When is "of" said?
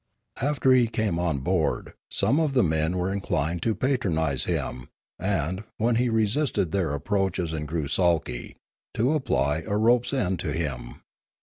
2.39-2.53